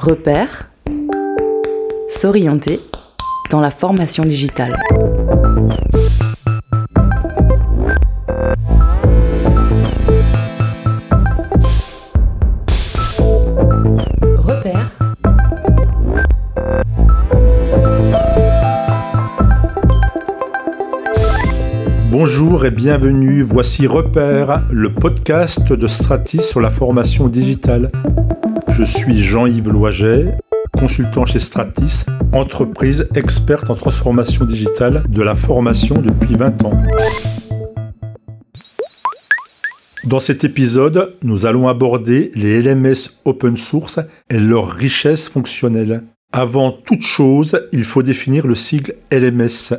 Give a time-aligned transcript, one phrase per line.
[0.00, 0.70] Repère,
[2.08, 2.80] s'orienter
[3.50, 4.74] dans la formation digitale.
[14.38, 14.90] Repère.
[22.10, 27.90] Bonjour et bienvenue, voici Repère, le podcast de Stratis sur la formation digitale.
[28.80, 30.38] Je suis Jean-Yves Loiget,
[30.72, 36.82] consultant chez Stratis, entreprise experte en transformation digitale de la formation depuis 20 ans.
[40.04, 46.02] Dans cet épisode, nous allons aborder les LMS open source et leur richesse fonctionnelle.
[46.32, 49.74] Avant toute chose, il faut définir le sigle LMS.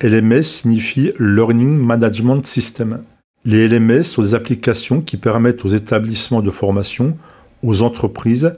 [0.00, 3.02] LMS signifie Learning Management System.
[3.44, 7.16] Les LMS sont des applications qui permettent aux établissements de formation,
[7.62, 8.54] aux entreprises,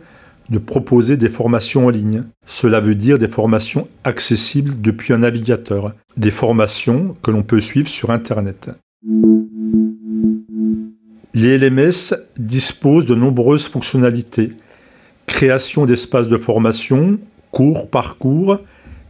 [0.51, 2.23] de proposer des formations en ligne.
[2.47, 7.89] Cela veut dire des formations accessibles depuis un navigateur, des formations que l'on peut suivre
[7.89, 8.71] sur Internet.
[11.35, 14.51] Les LMS disposent de nombreuses fonctionnalités.
[15.27, 17.19] Création d'espaces de formation,
[17.51, 18.59] cours, parcours,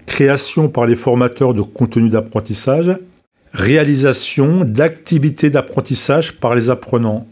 [0.06, 2.91] création par les formateurs de contenu d'apprentissage,
[3.52, 7.27] réalisation d'activités d'apprentissage par les apprenants,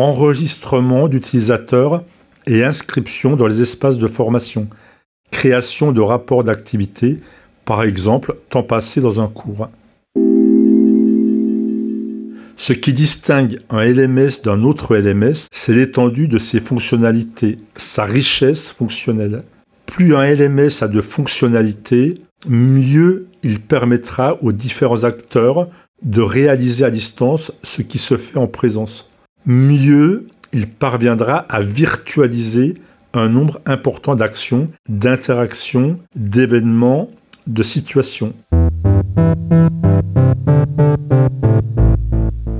[0.00, 2.02] enregistrement d'utilisateurs
[2.46, 4.68] et inscription dans les espaces de formation,
[5.30, 7.18] création de rapports d'activité,
[7.64, 9.68] par exemple temps passé dans un cours.
[12.56, 18.68] Ce qui distingue un LMS d'un autre LMS, c'est l'étendue de ses fonctionnalités, sa richesse
[18.68, 19.44] fonctionnelle.
[19.86, 22.14] Plus un LMS a de fonctionnalités,
[22.48, 25.68] mieux il permettra aux différents acteurs
[26.02, 29.09] de réaliser à distance ce qui se fait en présence.
[29.46, 32.74] Mieux il parviendra à virtualiser
[33.14, 37.10] un nombre important d'actions, d'interactions, d'événements,
[37.46, 38.34] de situations.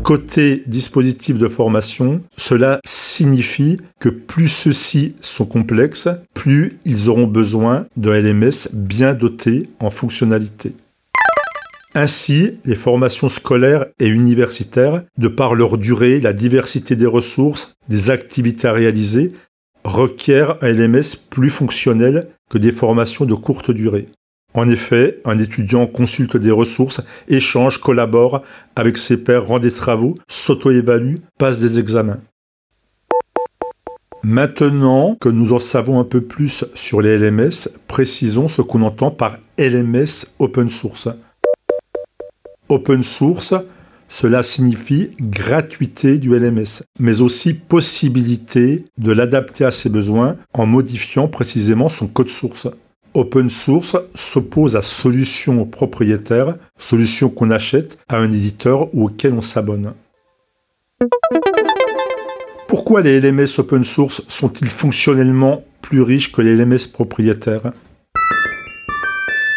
[0.02, 7.86] Côté dispositif de formation, cela signifie que plus ceux-ci sont complexes, plus ils auront besoin
[7.96, 10.74] d'un LMS bien doté en fonctionnalités.
[11.94, 18.10] Ainsi, les formations scolaires et universitaires, de par leur durée, la diversité des ressources, des
[18.10, 19.28] activités à réaliser,
[19.84, 24.06] requièrent un LMS plus fonctionnel que des formations de courte durée.
[24.54, 28.42] En effet, un étudiant consulte des ressources, échange, collabore
[28.76, 32.20] avec ses pairs, rend des travaux, s'auto-évalue, passe des examens.
[34.22, 39.10] Maintenant que nous en savons un peu plus sur les LMS, précisons ce qu'on entend
[39.10, 41.08] par LMS open source.
[42.70, 43.52] Open source,
[44.08, 51.26] cela signifie gratuité du LMS, mais aussi possibilité de l'adapter à ses besoins en modifiant
[51.26, 52.68] précisément son code source.
[53.12, 59.40] Open source s'oppose à solution propriétaire, solution qu'on achète à un éditeur ou auquel on
[59.40, 59.92] s'abonne.
[62.68, 67.72] Pourquoi les LMS open source sont-ils fonctionnellement plus riches que les LMS propriétaires?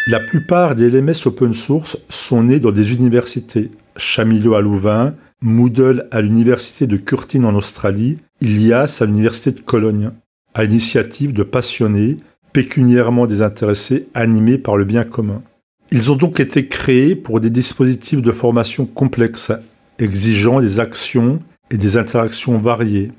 [0.06, 3.70] La plupart des LMS open source sont nés dans des universités.
[3.96, 10.10] Chamilo à Louvain, Moodle à l'université de Curtin en Australie, Ilias à l'université de Cologne,
[10.52, 12.16] à l'initiative de passionnés
[12.52, 15.42] pécuniairement désintéressés, animés par le bien commun.
[15.90, 19.52] Ils ont donc été créés pour des dispositifs de formation complexes,
[19.98, 23.10] exigeant des actions et des interactions variées.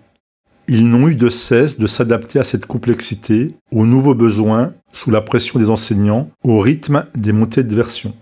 [0.67, 5.21] Ils n'ont eu de cesse de s'adapter à cette complexité, aux nouveaux besoins, sous la
[5.21, 8.15] pression des enseignants, au rythme des montées de version.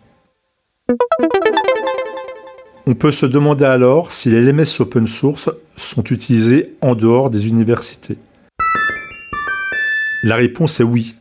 [2.85, 7.47] On peut se demander alors si les LMS open source sont utilisés en dehors des
[7.47, 8.17] universités.
[10.23, 11.15] La réponse est oui.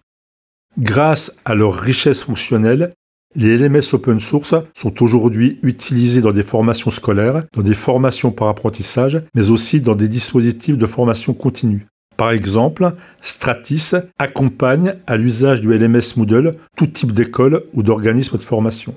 [0.76, 2.94] Grâce à leur richesse fonctionnelle,
[3.34, 8.48] les LMS open source sont aujourd'hui utilisés dans des formations scolaires, dans des formations par
[8.48, 11.87] apprentissage, mais aussi dans des dispositifs de formation continue.
[12.17, 12.93] Par exemple,
[13.23, 18.94] Stratis accompagne à l'usage du LMS Moodle tout type d'école ou d'organisme de formation.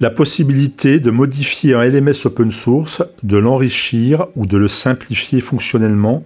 [0.00, 6.22] La possibilité de modifier un LMS open source, de l'enrichir ou de le simplifier fonctionnellement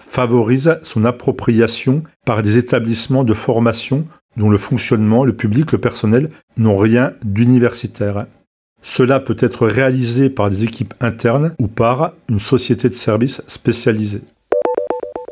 [0.00, 4.06] favorise son appropriation par des établissements de formation
[4.36, 8.26] dont le fonctionnement, le public, le personnel n'ont rien d'universitaire.
[8.82, 14.22] Cela peut être réalisé par des équipes internes ou par une société de services spécialisée.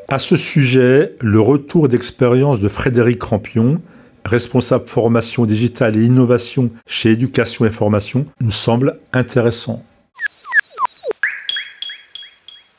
[0.09, 3.81] À ce sujet, le retour d'expérience de Frédéric Rampion,
[4.25, 9.85] responsable formation digitale et innovation chez Éducation et Formation, nous semble intéressant.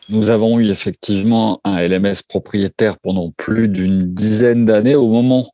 [0.09, 4.95] Nous avons eu effectivement un LMS propriétaire pendant plus d'une dizaine d'années.
[4.95, 5.53] Au moment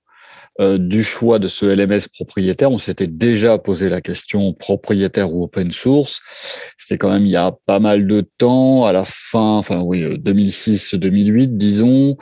[0.60, 5.44] euh, du choix de ce LMS propriétaire, on s'était déjà posé la question propriétaire ou
[5.44, 6.22] open source.
[6.78, 10.04] C'était quand même il y a pas mal de temps, à la fin, enfin oui,
[10.18, 12.18] 2006-2008, euh, disons.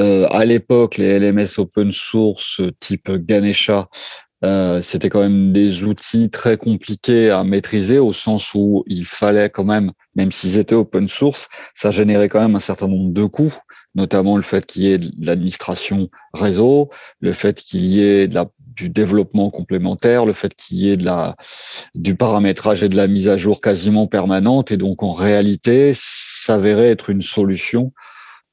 [0.00, 3.88] Euh, à l'époque, les LMS open source type Ganesha
[4.42, 9.50] euh, c'était quand même des outils très compliqués à maîtriser au sens où il fallait
[9.50, 13.24] quand même, même s'ils étaient open source, ça générait quand même un certain nombre de
[13.24, 13.54] coûts,
[13.94, 16.90] notamment le fait qu'il y ait de l'administration réseau,
[17.20, 18.28] le fait qu'il y ait
[18.76, 20.98] du développement complémentaire, le fait qu'il y ait
[21.94, 24.70] du paramétrage et de la mise à jour quasiment permanente.
[24.70, 27.92] Et donc, en réalité, s'avérait être une solution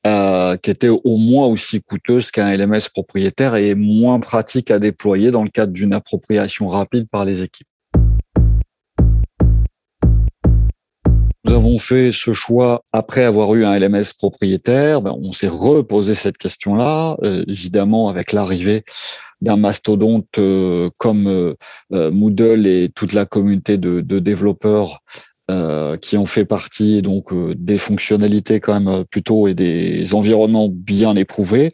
[0.05, 5.31] euh, qui était au moins aussi coûteuse qu'un LMS propriétaire et moins pratique à déployer
[5.31, 7.67] dans le cadre d'une appropriation rapide par les équipes.
[11.47, 15.01] Nous avons fait ce choix après avoir eu un LMS propriétaire.
[15.01, 18.83] Ben, on s'est reposé cette question-là, euh, évidemment avec l'arrivée
[19.41, 21.55] d'un mastodonte euh, comme
[21.89, 25.01] Moodle et toute la communauté de, développeurs
[25.49, 30.13] euh, qui ont fait partie donc euh, des fonctionnalités quand même euh, plutôt et des
[30.13, 31.71] environnements bien éprouvés.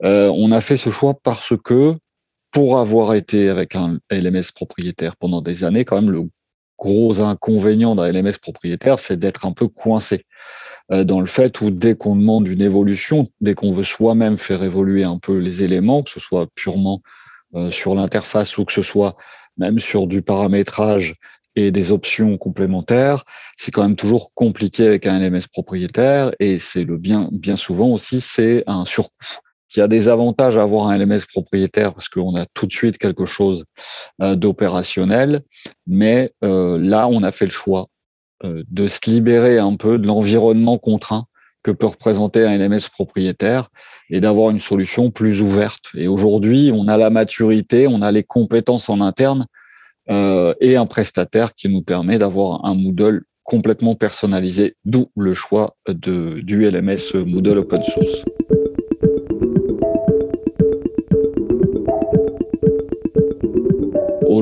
[0.00, 1.94] on a fait ce choix parce que
[2.50, 6.22] pour avoir été avec un LMS propriétaire pendant des années, quand même le
[6.78, 10.24] gros inconvénient d'un LMS propriétaire, c'est d'être un peu coincé
[10.90, 15.04] dans le fait où dès qu'on demande une évolution, dès qu'on veut soi-même faire évoluer
[15.04, 17.00] un peu les éléments, que ce soit purement
[17.70, 19.16] sur l'interface ou que ce soit
[19.56, 21.14] même sur du paramétrage
[21.56, 23.24] et des options complémentaires,
[23.56, 27.88] c'est quand même toujours compliqué avec un LMS propriétaire et c'est le bien, bien souvent
[27.88, 29.38] aussi, c'est un surcoût.
[29.76, 32.72] Il y a des avantages à avoir un LMS propriétaire parce qu'on a tout de
[32.72, 33.64] suite quelque chose
[34.22, 35.42] euh, d'opérationnel,
[35.86, 37.88] mais euh, là, on a fait le choix
[38.44, 41.26] euh, de se libérer un peu de l'environnement contraint
[41.62, 43.68] que peut représenter un LMS propriétaire
[44.10, 45.86] et d'avoir une solution plus ouverte.
[45.94, 49.46] Et aujourd'hui, on a la maturité, on a les compétences en interne
[50.06, 56.68] et un prestataire qui nous permet d'avoir un Moodle complètement personnalisé, d'où le choix du
[56.70, 58.24] LMS Moodle Open Source.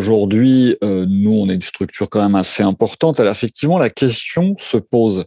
[0.02, 3.20] Aujourd'hui, euh, nous, on est une structure quand même assez importante.
[3.20, 5.26] Alors, effectivement, la question se pose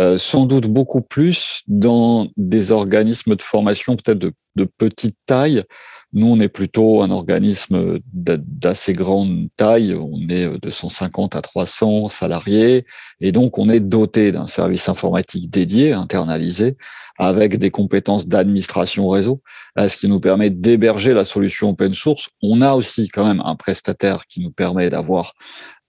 [0.00, 5.64] euh, sans doute beaucoup plus dans des organismes de formation peut-être de, de petite taille,
[6.12, 9.94] nous, on est plutôt un organisme d'assez grande taille.
[9.94, 12.86] On est de 150 à 300 salariés.
[13.20, 16.76] Et donc, on est doté d'un service informatique dédié, internalisé,
[17.18, 19.42] avec des compétences d'administration réseau,
[19.76, 22.30] ce qui nous permet d'héberger la solution open source.
[22.42, 25.34] On a aussi quand même un prestataire qui nous permet d'avoir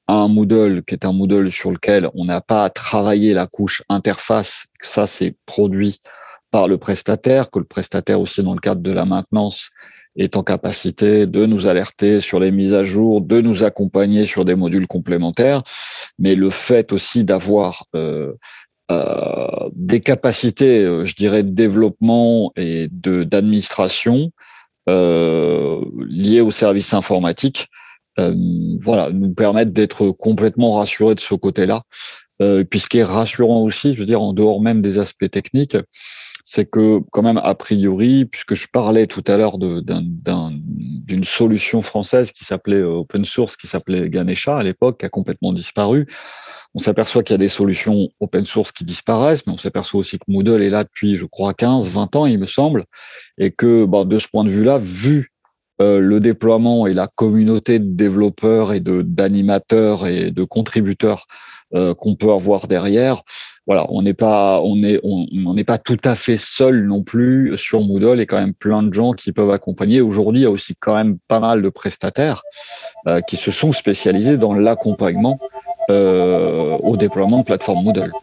[0.08, 3.84] un Moodle qui est un Moodle sur lequel on n'a pas à travailler la couche
[3.90, 4.68] interface.
[4.81, 6.00] Ça, c'est produit
[6.51, 9.69] par le prestataire, que le prestataire aussi dans le cadre de la maintenance
[10.15, 14.45] est en capacité de nous alerter sur les mises à jour, de nous accompagner sur
[14.45, 15.61] des modules complémentaires,
[16.17, 18.33] mais le fait aussi d'avoir euh,
[18.89, 24.31] euh, des capacités, je dirais, de développement et de d'administration
[24.89, 27.67] euh, liées aux services informatiques,
[28.19, 28.33] euh,
[28.79, 31.83] voilà, nous permettent d'être complètement rassurés de ce côté-là.
[32.41, 35.75] Euh, puis est rassurant aussi, je veux dire, en dehors même des aspects techniques,
[36.49, 42.31] c'est que quand même a priori, puisque je parlais tout à l'heure d'une solution française
[42.31, 46.07] qui s'appelait euh, open source, qui s'appelait Ganesha à l'époque, qui a complètement disparu,
[46.73, 50.19] on s'aperçoit qu'il y a des solutions open source qui disparaissent, mais on s'aperçoit aussi
[50.19, 52.85] que Moodle est là depuis, je crois, 15, 20 ans, il me semble,
[53.37, 55.33] et que bah, de ce point de vue-là, vu
[55.81, 61.27] euh, le déploiement et la communauté de développeurs et d'animateurs et de contributeurs
[61.74, 63.24] euh, qu'on peut avoir derrière.
[63.66, 67.81] Voilà, on n'est pas, on on n'est pas tout à fait seul non plus sur
[67.81, 68.21] Moodle.
[68.21, 70.00] A quand même plein de gens qui peuvent accompagner.
[70.00, 72.44] Aujourd'hui, il y a aussi quand même pas mal de prestataires
[73.07, 75.40] euh, qui se sont spécialisés dans l'accompagnement
[75.90, 78.14] euh, au déploiement de plateformes Moodle.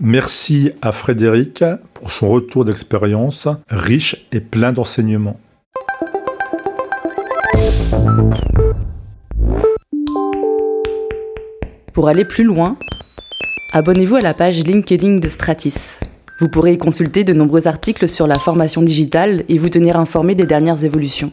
[0.00, 5.38] Merci à Frédéric pour son retour d'expérience riche et plein d'enseignements.
[11.92, 12.78] Pour aller plus loin,
[13.72, 16.00] abonnez-vous à la page LinkedIn de Stratis.
[16.40, 20.34] Vous pourrez y consulter de nombreux articles sur la formation digitale et vous tenir informé
[20.34, 21.32] des dernières évolutions.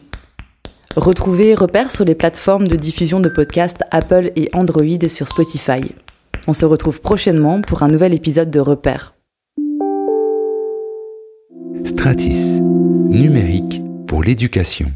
[0.96, 5.80] Retrouvez Repères sur les plateformes de diffusion de podcasts Apple et Android et sur Spotify.
[6.46, 9.14] On se retrouve prochainement pour un nouvel épisode de Repères.
[11.84, 14.92] Stratis, numérique pour l'éducation.